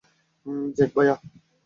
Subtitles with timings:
[0.75, 1.15] Jack, ভায়া।